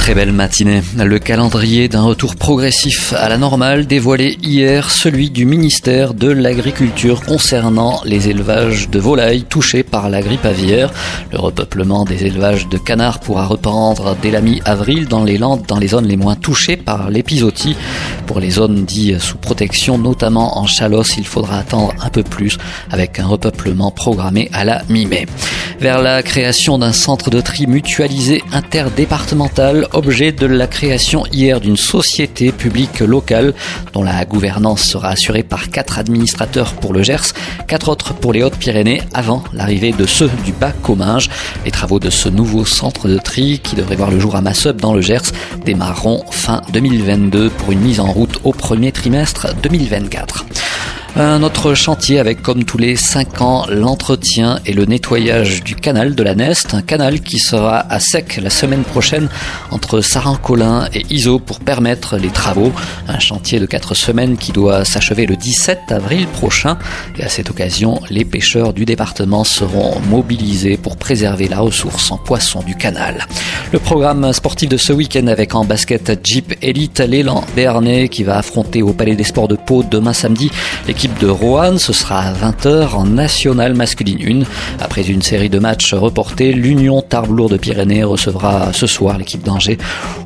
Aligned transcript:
Très 0.00 0.14
belle 0.14 0.32
matinée. 0.32 0.80
Le 0.96 1.18
calendrier 1.18 1.86
d'un 1.88 2.02
retour 2.02 2.34
progressif 2.34 3.12
à 3.12 3.28
la 3.28 3.36
normale 3.36 3.86
dévoilé 3.86 4.38
hier, 4.42 4.90
celui 4.90 5.28
du 5.28 5.44
ministère 5.44 6.14
de 6.14 6.30
l'Agriculture 6.30 7.20
concernant 7.20 8.00
les 8.06 8.30
élevages 8.30 8.88
de 8.88 8.98
volailles 8.98 9.44
touchés 9.44 9.82
par 9.82 10.08
la 10.08 10.22
grippe 10.22 10.46
aviaire. 10.46 10.90
Le 11.30 11.38
repeuplement 11.38 12.06
des 12.06 12.24
élevages 12.24 12.66
de 12.66 12.78
canards 12.78 13.20
pourra 13.20 13.46
reprendre 13.46 14.16
dès 14.22 14.30
la 14.30 14.40
mi-avril 14.40 15.06
dans 15.06 15.22
les 15.22 15.36
Landes, 15.36 15.66
dans 15.68 15.78
les 15.78 15.88
zones 15.88 16.08
les 16.08 16.16
moins 16.16 16.34
touchées 16.34 16.78
par 16.78 17.10
l'épisodie. 17.10 17.76
Pour 18.26 18.40
les 18.40 18.50
zones 18.50 18.86
dites 18.86 19.20
sous 19.20 19.36
protection, 19.36 19.98
notamment 19.98 20.58
en 20.58 20.66
Chalosse, 20.66 21.18
il 21.18 21.26
faudra 21.26 21.58
attendre 21.58 21.92
un 22.00 22.08
peu 22.08 22.22
plus 22.22 22.56
avec 22.90 23.20
un 23.20 23.26
repeuplement 23.26 23.90
programmé 23.90 24.48
à 24.54 24.64
la 24.64 24.82
mi-mai. 24.88 25.26
Vers 25.80 26.02
la 26.02 26.22
création 26.22 26.76
d'un 26.76 26.92
centre 26.92 27.30
de 27.30 27.40
tri 27.40 27.66
mutualisé 27.66 28.44
interdépartemental 28.52 29.88
objet 29.94 30.30
de 30.30 30.44
la 30.44 30.66
création 30.66 31.24
hier 31.32 31.58
d'une 31.58 31.78
société 31.78 32.52
publique 32.52 33.00
locale 33.00 33.54
dont 33.94 34.02
la 34.02 34.26
gouvernance 34.26 34.82
sera 34.82 35.08
assurée 35.08 35.42
par 35.42 35.70
quatre 35.70 35.98
administrateurs 35.98 36.74
pour 36.74 36.92
le 36.92 37.02
Gers, 37.02 37.32
quatre 37.66 37.88
autres 37.88 38.12
pour 38.12 38.34
les 38.34 38.42
Hautes-Pyrénées 38.42 39.00
avant 39.14 39.42
l'arrivée 39.54 39.92
de 39.92 40.04
ceux 40.04 40.30
du 40.44 40.52
bas 40.52 40.72
Comminges. 40.82 41.30
Les 41.64 41.70
travaux 41.70 41.98
de 41.98 42.10
ce 42.10 42.28
nouveau 42.28 42.66
centre 42.66 43.08
de 43.08 43.16
tri 43.16 43.58
qui 43.64 43.74
devrait 43.74 43.96
voir 43.96 44.10
le 44.10 44.20
jour 44.20 44.36
à 44.36 44.42
Massub 44.42 44.78
dans 44.78 44.92
le 44.92 45.00
Gers 45.00 45.32
démarreront 45.64 46.24
fin 46.30 46.60
2022 46.74 47.48
pour 47.48 47.72
une 47.72 47.80
mise 47.80 48.00
en 48.00 48.12
route 48.12 48.38
au 48.44 48.52
premier 48.52 48.92
trimestre 48.92 49.54
2024. 49.62 50.44
Un 51.16 51.42
autre 51.42 51.74
chantier 51.74 52.20
avec, 52.20 52.40
comme 52.40 52.64
tous 52.64 52.78
les 52.78 52.94
5 52.94 53.42
ans, 53.42 53.66
l'entretien 53.68 54.60
et 54.64 54.72
le 54.72 54.84
nettoyage 54.84 55.64
du 55.64 55.74
canal 55.74 56.14
de 56.14 56.22
la 56.22 56.36
Neste, 56.36 56.72
un 56.72 56.82
canal 56.82 57.20
qui 57.20 57.40
sera 57.40 57.78
à 57.78 57.98
sec 57.98 58.38
la 58.40 58.48
semaine 58.48 58.84
prochaine 58.84 59.28
entre 59.72 60.02
Saran-Colin 60.02 60.88
et 60.94 61.04
Iso 61.10 61.40
pour 61.40 61.58
permettre 61.58 62.16
les 62.16 62.28
travaux. 62.28 62.72
Un 63.08 63.18
chantier 63.18 63.58
de 63.58 63.66
4 63.66 63.94
semaines 63.94 64.36
qui 64.36 64.52
doit 64.52 64.84
s'achever 64.84 65.26
le 65.26 65.36
17 65.36 65.90
avril 65.90 66.28
prochain. 66.28 66.78
Et 67.18 67.24
à 67.24 67.28
cette 67.28 67.50
occasion, 67.50 68.00
les 68.08 68.24
pêcheurs 68.24 68.72
du 68.72 68.84
département 68.84 69.42
seront 69.42 70.00
mobilisés 70.08 70.76
pour 70.76 70.96
préserver 70.96 71.48
la 71.48 71.58
ressource 71.58 72.12
en 72.12 72.18
poisson 72.18 72.62
du 72.62 72.76
canal. 72.76 73.26
Le 73.72 73.80
programme 73.80 74.32
sportif 74.32 74.68
de 74.68 74.76
ce 74.76 74.92
week-end 74.92 75.26
avec 75.26 75.56
en 75.56 75.64
basket 75.64 76.20
Jeep 76.24 76.54
Elite 76.62 77.00
l'élan 77.00 77.44
béarnais 77.56 78.08
qui 78.08 78.22
va 78.22 78.38
affronter 78.38 78.82
au 78.82 78.92
Palais 78.92 79.16
des 79.16 79.24
Sports 79.24 79.48
de 79.48 79.56
Pau 79.56 79.82
demain 79.82 80.12
samedi 80.12 80.50
l'équipe 81.02 81.18
de 81.18 81.28
Roanne. 81.28 81.78
Ce 81.78 81.94
sera 81.94 82.20
à 82.20 82.32
20h 82.34 82.94
en 82.94 83.06
National 83.06 83.72
Masculine 83.72 84.44
1. 84.44 84.84
Après 84.84 85.00
une 85.00 85.22
série 85.22 85.48
de 85.48 85.58
matchs 85.58 85.94
reportés, 85.94 86.52
l'Union 86.52 87.00
Tarbes 87.00 87.48
de 87.48 87.56
Pyrénées 87.56 88.04
recevra 88.04 88.74
ce 88.74 88.86
soir 88.86 89.16
l'équipe 89.16 89.42
d'Angers 89.42 89.78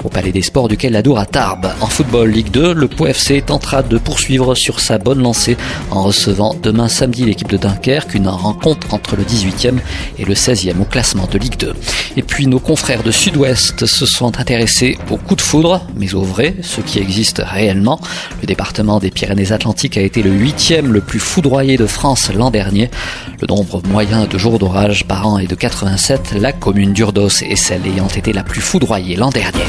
au 0.02 0.08
Palais 0.08 0.32
des 0.32 0.42
Sports 0.42 0.66
du 0.66 0.76
Quai 0.76 0.90
Ladour 0.90 1.20
à 1.20 1.26
Tarbes. 1.26 1.68
En 1.80 1.86
football 1.86 2.28
Ligue 2.28 2.50
2, 2.50 2.74
le 2.74 2.88
Pau 2.88 3.06
FC 3.06 3.40
tentera 3.40 3.84
de 3.84 3.98
poursuivre 3.98 4.56
sur 4.56 4.80
sa 4.80 4.98
bonne 4.98 5.22
lancée 5.22 5.56
en 5.92 6.02
recevant 6.02 6.56
demain 6.60 6.88
samedi 6.88 7.24
l'équipe 7.24 7.50
de 7.50 7.56
Dunkerque, 7.56 8.14
une 8.14 8.26
rencontre 8.26 8.92
entre 8.94 9.14
le 9.14 9.22
18e 9.22 9.78
et 10.18 10.24
le 10.24 10.34
16e 10.34 10.80
au 10.80 10.84
classement 10.84 11.28
de 11.30 11.38
Ligue 11.38 11.56
2. 11.56 11.72
Et 12.16 12.22
puis 12.22 12.48
nos 12.48 12.58
confrères 12.58 13.04
de 13.04 13.12
Sud-Ouest 13.12 13.86
se 13.86 14.06
sont 14.06 14.40
intéressés 14.40 14.98
au 15.08 15.18
coup 15.18 15.36
de 15.36 15.40
foudre, 15.40 15.86
mais 15.96 16.14
au 16.14 16.22
vrai, 16.22 16.56
ce 16.62 16.80
qui 16.80 16.98
existe 16.98 17.40
réellement. 17.44 18.00
Le 18.40 18.48
département 18.48 18.98
des 18.98 19.12
Pyrénées-Atlantiques 19.12 19.96
a 19.98 20.02
été 20.02 20.22
le 20.22 20.30
8 20.30 20.63
le 20.70 21.00
plus 21.02 21.18
foudroyé 21.18 21.76
de 21.76 21.86
France 21.86 22.30
l'an 22.34 22.50
dernier. 22.50 22.90
Le 23.42 23.46
nombre 23.46 23.82
moyen 23.86 24.24
de 24.24 24.38
jours 24.38 24.58
d'orage 24.58 25.04
par 25.04 25.28
an 25.28 25.38
est 25.38 25.46
de 25.46 25.54
87. 25.54 26.36
La 26.40 26.52
commune 26.52 26.94
d'Urdos 26.94 27.42
est 27.42 27.56
celle 27.56 27.86
ayant 27.86 28.08
été 28.08 28.32
la 28.32 28.42
plus 28.42 28.62
foudroyée 28.62 29.14
l'an 29.16 29.28
dernier. 29.28 29.64